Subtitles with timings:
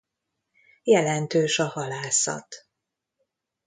[0.83, 2.55] Jelentős a halászat.